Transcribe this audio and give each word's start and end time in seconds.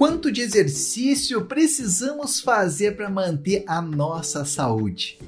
Quanto 0.00 0.32
de 0.32 0.40
exercício 0.40 1.44
precisamos 1.44 2.40
fazer 2.40 2.96
para 2.96 3.10
manter 3.10 3.64
a 3.66 3.82
nossa 3.82 4.46
saúde? 4.46 5.18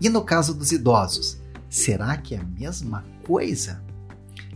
E 0.00 0.08
no 0.08 0.22
caso 0.22 0.54
dos 0.54 0.70
idosos, 0.70 1.38
será 1.68 2.16
que 2.16 2.36
é 2.36 2.38
a 2.38 2.44
mesma 2.44 3.04
coisa? 3.26 3.82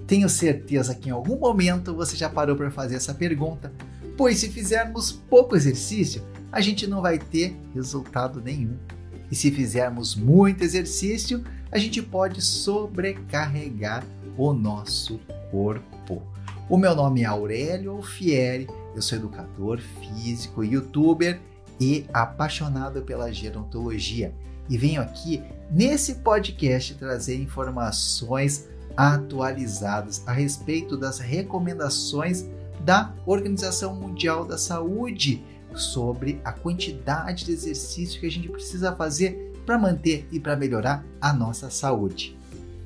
Tenho 0.06 0.29
certeza 0.29 0.94
que 0.94 1.08
em 1.08 1.12
algum 1.12 1.37
momento 1.37 1.92
você 1.92 2.16
já 2.16 2.29
parou 2.29 2.54
para 2.54 2.71
fazer 2.71 2.94
essa 2.94 3.12
pergunta, 3.12 3.72
pois 4.16 4.38
se 4.38 4.51
fizermos 4.51 5.10
pouco 5.10 5.56
exercício, 5.56 6.22
a 6.53 6.60
gente 6.60 6.87
não 6.87 7.03
vai 7.03 7.19
ter 7.19 7.58
resultado 7.74 8.40
nenhum. 8.40 8.76
E 9.33 9.35
se 9.35 9.51
fizermos 9.51 10.14
muito 10.14 10.62
exercício, 10.62 11.42
a 11.72 11.78
gente 11.78 12.01
pode 12.01 12.40
sobrecarregar 12.40 14.06
o 14.38 14.53
nosso 14.53 15.19
corpo. 15.51 16.23
O 16.69 16.78
meu 16.78 16.95
nome 16.95 17.23
é 17.23 17.25
Aurélio 17.25 17.91
Alfieri, 17.91 18.69
eu 18.96 19.02
sou 19.02 19.18
educador 19.18 19.78
físico, 19.78 20.64
youtuber 20.64 21.38
e 21.78 22.06
apaixonado 22.12 23.02
pela 23.02 23.30
gerontologia. 23.32 24.34
E 24.69 24.78
venho 24.78 25.02
aqui 25.02 25.42
nesse 25.70 26.16
podcast 26.16 26.95
trazer 26.95 27.36
informações 27.36 28.66
atualizadas 28.96 30.22
a 30.27 30.32
respeito 30.32 30.96
das 30.96 31.19
recomendações 31.19 32.46
da 32.80 33.12
Organização 33.27 33.95
Mundial 33.95 34.46
da 34.46 34.56
Saúde 34.56 35.44
sobre 35.74 36.41
a 36.42 36.52
quantidade 36.52 37.44
de 37.44 37.52
exercício 37.52 38.19
que 38.19 38.27
a 38.27 38.30
gente 38.30 38.48
precisa 38.48 38.97
fazer 38.97 39.52
para 39.66 39.78
manter 39.78 40.27
e 40.33 40.41
para 40.41 40.56
melhorar 40.56 41.05
a 41.20 41.33
nossa 41.33 41.69
saúde. 41.69 42.36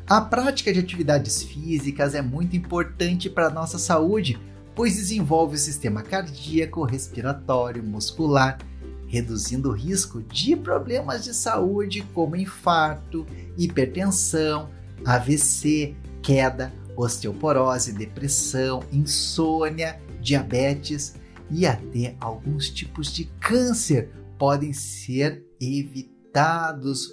A 0.08 0.20
prática 0.20 0.72
de 0.72 0.80
atividades 0.80 1.40
físicas 1.42 2.16
é 2.16 2.22
muito 2.22 2.56
importante 2.56 3.30
para 3.30 3.46
a 3.46 3.50
nossa 3.50 3.78
saúde, 3.78 4.40
pois 4.74 4.96
desenvolve 4.96 5.56
o 5.56 5.58
sistema 5.58 6.02
cardíaco, 6.02 6.84
respiratório, 6.84 7.82
muscular, 7.82 8.58
reduzindo 9.06 9.70
o 9.70 9.74
risco 9.74 10.22
de 10.22 10.54
problemas 10.54 11.24
de 11.24 11.34
saúde 11.34 12.02
como 12.14 12.36
infarto, 12.36 13.26
hipertensão, 13.58 14.70
AVC, 15.04 15.96
queda, 16.22 16.72
osteoporose, 16.96 17.92
depressão, 17.92 18.82
insônia, 18.92 20.00
diabetes 20.20 21.14
e 21.50 21.66
até 21.66 22.14
alguns 22.20 22.70
tipos 22.70 23.12
de 23.12 23.24
câncer 23.40 24.10
podem 24.38 24.72
ser 24.72 25.44
evitados 25.60 27.12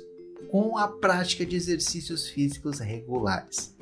com 0.51 0.77
a 0.77 0.87
prática 0.87 1.45
de 1.45 1.55
exercícios 1.55 2.29
físicos 2.29 2.79
regulares. 2.79 3.76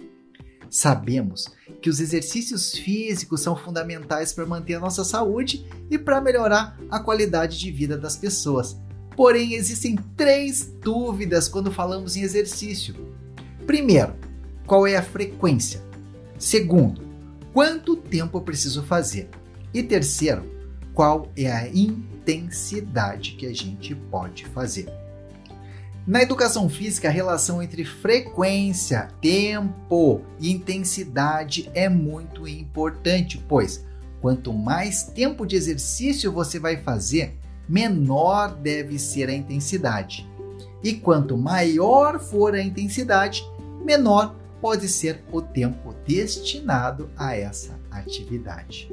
Sabemos 0.75 1.47
que 1.81 1.89
os 1.89 2.01
exercícios 2.01 2.73
físicos 2.73 3.39
são 3.39 3.55
fundamentais 3.55 4.33
para 4.33 4.45
manter 4.45 4.73
a 4.73 4.79
nossa 4.81 5.05
saúde 5.05 5.65
e 5.89 5.97
para 5.97 6.19
melhorar 6.19 6.77
a 6.91 6.99
qualidade 6.99 7.57
de 7.57 7.71
vida 7.71 7.97
das 7.97 8.17
pessoas. 8.17 8.75
Porém, 9.15 9.53
existem 9.53 9.95
três 10.17 10.65
dúvidas 10.81 11.47
quando 11.47 11.71
falamos 11.71 12.17
em 12.17 12.23
exercício. 12.23 12.93
Primeiro, 13.65 14.15
qual 14.67 14.85
é 14.85 14.97
a 14.97 15.01
frequência? 15.01 15.81
Segundo, 16.37 17.01
quanto 17.53 17.95
tempo 17.95 18.37
eu 18.37 18.41
preciso 18.41 18.83
fazer? 18.83 19.29
E 19.73 19.81
terceiro, 19.81 20.43
qual 20.93 21.31
é 21.37 21.49
a 21.49 21.69
intensidade 21.69 23.37
que 23.37 23.45
a 23.45 23.55
gente 23.55 23.95
pode 23.95 24.45
fazer? 24.47 24.89
Na 26.07 26.21
educação 26.21 26.69
física, 26.69 27.07
a 27.07 27.11
relação 27.11 27.63
entre 27.63 27.83
frequência, 27.83 29.07
tempo 29.19 30.21
e 30.39 30.51
intensidade 30.51 31.67
é 31.73 31.89
muito 31.89 32.47
importante, 32.47 33.43
pois 33.47 33.83
quanto 34.21 34.53
mais 34.53 35.01
tempo 35.01 35.47
de 35.47 35.55
exercício 35.55 36.31
você 36.31 36.59
vai 36.59 36.77
fazer, 36.77 37.35
menor 37.67 38.53
deve 38.53 38.99
ser 38.99 39.29
a 39.29 39.33
intensidade. 39.33 40.29
E 40.83 40.93
quanto 40.93 41.35
maior 41.35 42.19
for 42.19 42.53
a 42.53 42.61
intensidade, 42.61 43.43
menor 43.83 44.35
pode 44.61 44.87
ser 44.87 45.23
o 45.31 45.41
tempo 45.41 45.95
destinado 46.05 47.09
a 47.17 47.35
essa 47.35 47.79
atividade. 47.89 48.91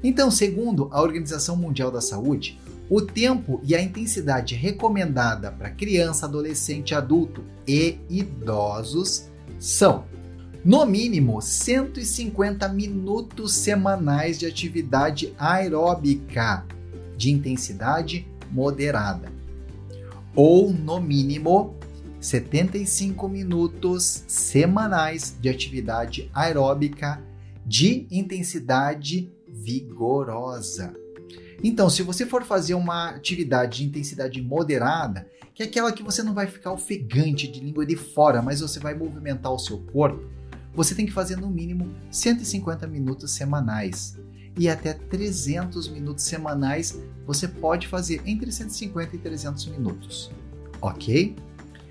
Então, 0.00 0.30
segundo 0.30 0.88
a 0.92 1.02
Organização 1.02 1.56
Mundial 1.56 1.90
da 1.90 2.00
Saúde, 2.00 2.56
o 2.88 3.00
tempo 3.00 3.60
e 3.62 3.74
a 3.74 3.82
intensidade 3.82 4.54
recomendada 4.54 5.50
para 5.50 5.70
criança, 5.70 6.26
adolescente, 6.26 6.94
adulto 6.94 7.44
e 7.66 7.98
idosos 8.10 9.30
são, 9.58 10.04
no 10.64 10.84
mínimo, 10.86 11.40
150 11.40 12.68
minutos 12.68 13.52
semanais 13.52 14.38
de 14.38 14.46
atividade 14.46 15.34
aeróbica 15.38 16.64
de 17.16 17.30
intensidade 17.30 18.26
moderada, 18.50 19.32
ou 20.34 20.72
no 20.72 21.00
mínimo 21.00 21.74
75 22.20 23.28
minutos 23.28 24.24
semanais 24.28 25.36
de 25.40 25.48
atividade 25.48 26.30
aeróbica 26.32 27.20
de 27.66 28.06
intensidade 28.10 29.32
vigorosa. 29.48 31.01
Então, 31.62 31.88
se 31.88 32.02
você 32.02 32.26
for 32.26 32.42
fazer 32.44 32.74
uma 32.74 33.10
atividade 33.10 33.78
de 33.78 33.84
intensidade 33.84 34.42
moderada, 34.42 35.26
que 35.54 35.62
é 35.62 35.66
aquela 35.66 35.92
que 35.92 36.02
você 36.02 36.22
não 36.22 36.34
vai 36.34 36.46
ficar 36.46 36.72
ofegante 36.72 37.46
de 37.46 37.60
língua 37.60 37.86
de 37.86 37.94
fora, 37.94 38.42
mas 38.42 38.60
você 38.60 38.80
vai 38.80 38.94
movimentar 38.94 39.52
o 39.52 39.58
seu 39.58 39.78
corpo, 39.78 40.28
você 40.74 40.94
tem 40.94 41.06
que 41.06 41.12
fazer 41.12 41.36
no 41.36 41.48
mínimo 41.48 41.94
150 42.10 42.86
minutos 42.86 43.30
semanais. 43.32 44.18
E 44.58 44.68
até 44.68 44.92
300 44.92 45.88
minutos 45.88 46.24
semanais 46.24 46.98
você 47.26 47.46
pode 47.46 47.86
fazer 47.86 48.20
entre 48.26 48.50
150 48.50 49.16
e 49.16 49.18
300 49.18 49.66
minutos. 49.66 50.30
Ok? 50.80 51.36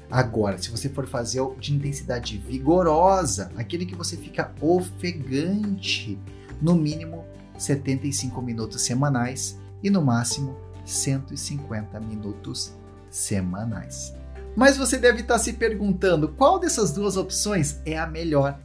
Agora, 0.10 0.58
se 0.58 0.70
você 0.70 0.90
for 0.90 1.08
fazer 1.08 1.42
de 1.60 1.74
intensidade 1.74 2.38
vigorosa, 2.38 3.52
aquele 3.56 3.86
que 3.86 3.96
você 3.96 4.18
fica 4.18 4.54
ofegante, 4.60 6.20
no 6.62 6.76
mínimo 6.76 7.26
75 7.62 8.42
minutos 8.42 8.82
semanais 8.82 9.58
e 9.84 9.90
no 9.90 10.02
máximo 10.02 10.58
150 10.86 12.00
minutos 12.00 12.74
semanais. 13.10 14.14
Mas 14.56 14.78
você 14.78 14.98
deve 14.98 15.22
estar 15.22 15.40
se 15.40 15.54
perguntando 15.54 16.30
qual 16.30 16.60
dessas 16.60 16.92
duas 16.92 17.18
opções 17.18 17.80
é 17.86 17.98
a 17.98 18.08
melhor. 18.08 18.60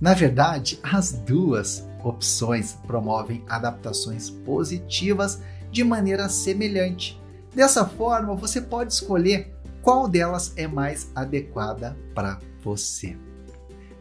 Na 0.00 0.14
verdade, 0.14 0.78
as 0.82 1.12
duas 1.12 1.86
opções 2.02 2.76
promovem 2.86 3.44
adaptações 3.48 4.30
positivas 4.30 5.40
de 5.70 5.84
maneira 5.84 6.28
semelhante. 6.28 7.20
Dessa 7.54 7.84
forma, 7.84 8.34
você 8.34 8.60
pode 8.60 8.92
escolher 8.92 9.54
qual 9.82 10.08
delas 10.08 10.52
é 10.56 10.66
mais 10.66 11.10
adequada 11.14 11.96
para 12.14 12.38
você. 12.62 13.16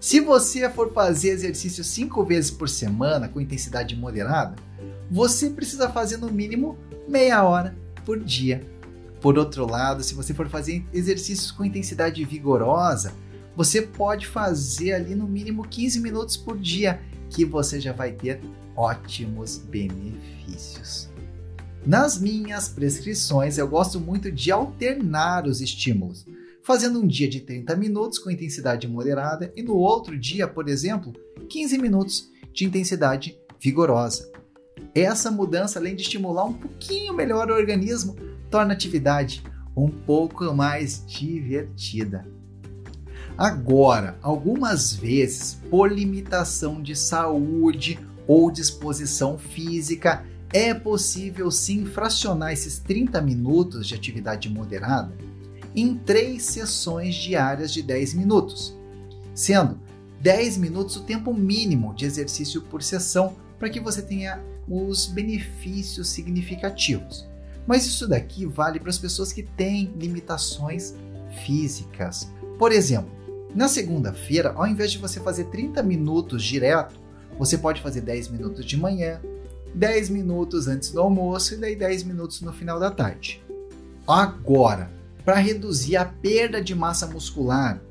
Se 0.01 0.19
você 0.19 0.67
for 0.67 0.91
fazer 0.91 1.29
exercício 1.29 1.83
cinco 1.83 2.25
vezes 2.25 2.49
por 2.49 2.67
semana 2.67 3.29
com 3.29 3.39
intensidade 3.39 3.95
moderada, 3.95 4.55
você 5.11 5.47
precisa 5.47 5.91
fazer 5.91 6.17
no 6.17 6.31
mínimo 6.31 6.75
meia 7.07 7.43
hora 7.43 7.77
por 8.03 8.19
dia. 8.19 8.65
Por 9.21 9.37
outro 9.37 9.69
lado, 9.69 10.03
se 10.03 10.15
você 10.15 10.33
for 10.33 10.49
fazer 10.49 10.83
exercícios 10.91 11.51
com 11.51 11.63
intensidade 11.63 12.25
vigorosa, 12.25 13.13
você 13.55 13.83
pode 13.83 14.25
fazer 14.25 14.93
ali 14.93 15.13
no 15.13 15.27
mínimo 15.27 15.67
15 15.67 15.99
minutos 15.99 16.35
por 16.35 16.57
dia, 16.57 16.99
que 17.29 17.45
você 17.45 17.79
já 17.79 17.93
vai 17.93 18.11
ter 18.11 18.41
ótimos 18.75 19.59
benefícios. 19.59 21.11
Nas 21.85 22.19
minhas 22.19 22.67
prescrições, 22.67 23.59
eu 23.59 23.67
gosto 23.67 23.99
muito 23.99 24.31
de 24.31 24.51
alternar 24.51 25.45
os 25.45 25.61
estímulos, 25.61 26.25
fazendo 26.63 26.99
um 26.99 27.07
dia 27.07 27.27
de 27.27 27.41
30 27.41 27.75
minutos 27.75 28.19
com 28.19 28.29
intensidade 28.29 28.87
moderada 28.87 29.51
e 29.55 29.63
no 29.63 29.75
outro 29.75 30.17
dia, 30.17 30.47
por 30.47 30.69
exemplo, 30.69 31.13
15 31.49 31.77
minutos 31.77 32.29
de 32.53 32.65
intensidade 32.65 33.37
vigorosa. 33.59 34.31
Essa 34.93 35.31
mudança, 35.31 35.79
além 35.79 35.95
de 35.95 36.01
estimular 36.01 36.45
um 36.45 36.53
pouquinho 36.53 37.13
melhor 37.13 37.49
o 37.49 37.53
organismo, 37.53 38.15
torna 38.49 38.73
a 38.73 38.75
atividade 38.75 39.43
um 39.75 39.89
pouco 39.89 40.53
mais 40.53 41.05
divertida. 41.05 42.27
Agora, 43.37 44.17
algumas 44.21 44.93
vezes, 44.93 45.57
por 45.69 45.91
limitação 45.91 46.81
de 46.81 46.95
saúde 46.95 47.97
ou 48.27 48.51
disposição 48.51 49.37
física, 49.37 50.25
é 50.53 50.73
possível 50.73 51.49
sim 51.49 51.85
fracionar 51.85 52.51
esses 52.51 52.77
30 52.79 53.21
minutos 53.21 53.87
de 53.87 53.95
atividade 53.95 54.49
moderada 54.49 55.30
em 55.75 55.95
três 55.95 56.43
sessões 56.43 57.15
diárias 57.15 57.71
de 57.71 57.81
10 57.81 58.13
minutos, 58.13 58.75
sendo 59.33 59.79
10 60.21 60.57
minutos 60.57 60.95
o 60.97 61.03
tempo 61.03 61.33
mínimo 61.33 61.93
de 61.95 62.05
exercício 62.05 62.61
por 62.61 62.83
sessão 62.83 63.35
para 63.57 63.69
que 63.69 63.79
você 63.79 64.01
tenha 64.01 64.41
os 64.67 65.07
benefícios 65.07 66.09
significativos. 66.09 67.27
Mas 67.65 67.85
isso 67.85 68.07
daqui 68.07 68.45
vale 68.45 68.79
para 68.79 68.89
as 68.89 68.97
pessoas 68.97 69.31
que 69.31 69.43
têm 69.43 69.93
limitações 69.95 70.95
físicas. 71.45 72.29
Por 72.57 72.71
exemplo, 72.71 73.11
na 73.55 73.67
segunda-feira, 73.67 74.53
ao 74.55 74.67
invés 74.67 74.91
de 74.91 74.97
você 74.97 75.19
fazer 75.19 75.45
30 75.45 75.83
minutos 75.83 76.43
direto, 76.43 76.95
você 77.37 77.57
pode 77.57 77.81
fazer 77.81 78.01
10 78.01 78.29
minutos 78.29 78.65
de 78.65 78.77
manhã, 78.77 79.19
10 79.73 80.09
minutos 80.09 80.67
antes 80.67 80.91
do 80.91 81.01
almoço 81.01 81.53
e 81.53 81.57
daí 81.57 81.75
10 81.75 82.03
minutos 82.03 82.41
no 82.41 82.53
final 82.53 82.79
da 82.79 82.91
tarde. 82.91 83.43
Agora, 84.07 84.91
para 85.23 85.35
reduzir 85.35 85.95
a 85.97 86.05
perda 86.05 86.61
de 86.61 86.73
massa 86.73 87.07
muscular, 87.07 87.81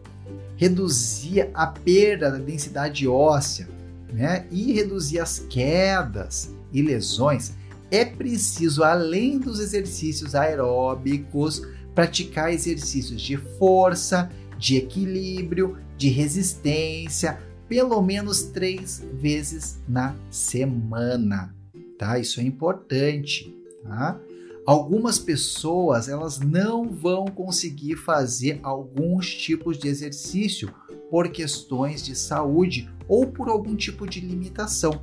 reduzir 0.57 1.49
a 1.55 1.67
perda 1.67 2.31
da 2.31 2.39
densidade 2.39 3.07
óssea, 3.09 3.69
né, 4.13 4.47
e 4.51 4.73
reduzir 4.73 5.21
as 5.21 5.39
quedas 5.39 6.55
e 6.73 6.83
lesões, 6.83 7.53
é 7.91 8.05
preciso, 8.05 8.85
além 8.85 9.39
dos 9.39 9.61
exercícios 9.61 10.35
aeróbicos, 10.35 11.63
praticar 11.95 12.53
exercícios 12.53 13.21
de 13.21 13.37
força, 13.37 14.31
de 14.59 14.77
equilíbrio, 14.77 15.77
de 15.97 16.09
resistência, 16.09 17.39
pelo 17.69 18.01
menos 18.03 18.43
três 18.43 19.03
vezes 19.15 19.79
na 19.89 20.15
semana, 20.31 21.55
tá? 21.99 22.19
Isso 22.19 22.41
é 22.41 22.43
importante, 22.43 23.55
tá? 23.83 24.21
Algumas 24.67 25.19
pessoas 25.19 26.09
elas 26.09 26.39
não 26.39 26.89
vão 26.89 27.27
conseguir 27.27 27.97
fazer 27.97 28.61
alguns 28.63 29.35
tipos 29.35 29.79
de 29.79 29.89
exercício 29.89 30.73
por 31.11 31.29
questões 31.31 32.05
de 32.05 32.15
saúde 32.15 32.89
ou 33.09 33.27
por 33.27 33.49
algum 33.49 33.75
tipo 33.75 34.07
de 34.07 34.21
limitação. 34.21 35.03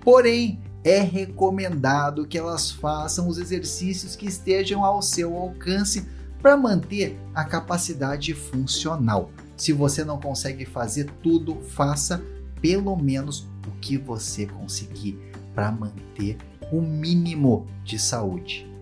Porém, 0.00 0.60
é 0.84 1.00
recomendado 1.00 2.26
que 2.26 2.36
elas 2.36 2.70
façam 2.70 3.26
os 3.26 3.38
exercícios 3.38 4.14
que 4.14 4.26
estejam 4.26 4.84
ao 4.84 5.00
seu 5.00 5.34
alcance 5.34 6.06
para 6.42 6.58
manter 6.58 7.18
a 7.34 7.42
capacidade 7.42 8.34
funcional. 8.34 9.30
Se 9.56 9.72
você 9.72 10.04
não 10.04 10.20
consegue 10.20 10.66
fazer 10.66 11.10
tudo, 11.22 11.56
faça 11.70 12.22
pelo 12.60 12.94
menos 12.96 13.48
o 13.66 13.70
que 13.80 13.96
você 13.96 14.44
conseguir 14.44 15.18
para 15.54 15.72
manter 15.72 16.36
o 16.70 16.82
mínimo 16.82 17.66
de 17.82 17.98
saúde. 17.98 18.73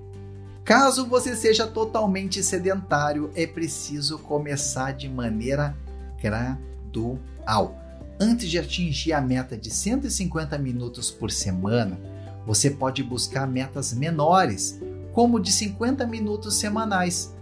Caso 0.65 1.07
você 1.07 1.35
seja 1.35 1.67
totalmente 1.67 2.43
sedentário, 2.43 3.31
é 3.35 3.47
preciso 3.47 4.19
começar 4.19 4.93
de 4.93 5.09
maneira 5.09 5.77
gradual 6.21 7.83
antes 8.23 8.49
de 8.49 8.59
atingir 8.59 9.13
a 9.13 9.21
meta 9.21 9.57
de 9.57 9.69
150 9.69 10.57
minutos 10.59 11.11
por 11.11 11.31
semana, 11.31 11.99
você 12.47 12.71
pode 12.71 13.03
buscar 13.03 13.47
metas 13.47 13.93
menores, 13.93 14.81
como 15.13 15.41
de 15.41 15.53
50 15.53 16.07
minutos 16.07 16.55
semanais. 16.55 17.35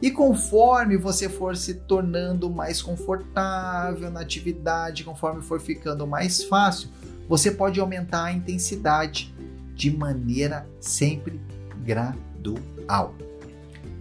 E 0.00 0.10
conforme 0.10 0.96
você 0.96 1.28
for 1.28 1.56
se 1.56 1.74
tornando 1.74 2.50
mais 2.50 2.80
confortável 2.82 4.10
na 4.10 4.20
atividade, 4.20 5.04
conforme 5.04 5.42
for 5.42 5.60
ficando 5.60 6.06
mais 6.06 6.42
fácil, 6.44 6.88
você 7.28 7.50
pode 7.50 7.78
aumentar 7.80 8.24
a 8.24 8.32
intensidade 8.32 9.32
de 9.74 9.96
maneira 9.96 10.66
sempre 10.80 11.40
gradual. 11.84 12.31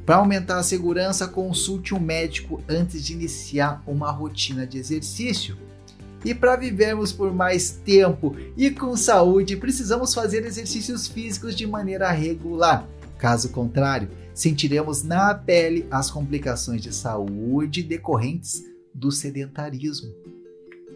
Para 0.06 0.18
aumentar 0.18 0.58
a 0.58 0.64
segurança, 0.64 1.28
consulte 1.28 1.94
um 1.94 2.00
médico 2.00 2.62
antes 2.68 3.06
de 3.06 3.14
iniciar 3.14 3.84
uma 3.86 4.12
rotina 4.12 4.66
de 4.66 4.78
exercício 4.78 5.58
e 6.24 6.36
para 6.36 6.56
vivermos 6.56 7.12
por 7.12 7.34
mais 7.34 7.72
tempo 7.72 8.36
e 8.56 8.70
com 8.70 8.96
saúde, 8.96 9.58
precisamos 9.58 10.14
fazer 10.14 10.46
exercícios 10.46 11.08
físicos 11.08 11.56
de 11.56 11.66
maneira 11.66 12.12
regular. 12.12 12.88
Caso 13.18 13.50
contrário, 13.50 14.10
sentiremos 14.34 15.04
na 15.04 15.34
pele 15.34 15.88
as 15.90 16.12
complicações 16.12 16.82
de 16.82 16.94
saúde 16.94 17.82
decorrentes 17.82 18.64
do 18.94 19.12
sedentarismo. 19.12 20.12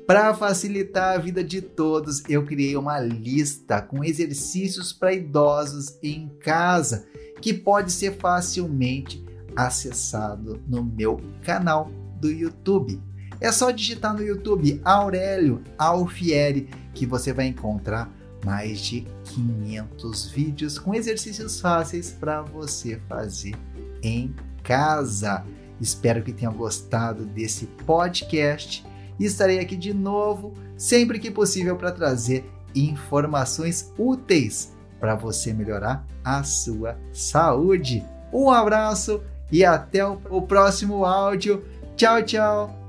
Para 0.06 0.36
facilitar 0.36 1.16
a 1.16 1.18
vida 1.18 1.44
de 1.44 1.62
todos, 1.62 2.24
eu 2.30 2.46
criei 2.46 2.76
uma 2.76 3.00
lista 3.00 3.82
com 3.82 4.04
exercícios 4.04 4.94
para 4.94 5.14
idosos 5.14 5.98
em 6.04 6.30
casa, 6.40 7.08
que 7.46 7.54
pode 7.54 7.92
ser 7.92 8.18
facilmente 8.18 9.24
acessado 9.56 10.60
no 10.68 10.84
meu 10.84 11.22
canal 11.44 11.92
do 12.20 12.28
YouTube. 12.28 13.00
É 13.40 13.52
só 13.52 13.70
digitar 13.70 14.16
no 14.16 14.24
YouTube 14.24 14.82
Aurélio 14.84 15.62
Alfieri 15.78 16.68
que 16.92 17.06
você 17.06 17.32
vai 17.32 17.46
encontrar 17.46 18.12
mais 18.44 18.80
de 18.80 19.06
500 19.26 20.26
vídeos 20.32 20.80
com 20.80 20.96
exercícios 20.96 21.62
fáceis 21.62 22.10
para 22.10 22.42
você 22.42 23.00
fazer 23.08 23.56
em 24.02 24.34
casa. 24.64 25.46
Espero 25.80 26.24
que 26.24 26.34
tenham 26.34 26.54
gostado 26.54 27.26
desse 27.26 27.68
podcast 27.86 28.84
e 29.20 29.26
estarei 29.26 29.60
aqui 29.60 29.76
de 29.76 29.94
novo 29.94 30.52
sempre 30.76 31.20
que 31.20 31.30
possível 31.30 31.76
para 31.76 31.92
trazer 31.92 32.44
informações 32.74 33.94
úteis 34.00 34.75
para 35.00 35.16
você 35.16 35.54
melhorar 35.54 36.06
a 36.24 36.44
sua 36.44 36.98
saúde. 37.12 38.04
Um 38.32 38.50
abraço 38.50 39.22
e 39.52 39.64
até 39.64 40.06
o 40.06 40.42
próximo 40.42 41.06
áudio. 41.06 41.64
Tchau, 41.96 42.22
tchau! 42.24 42.85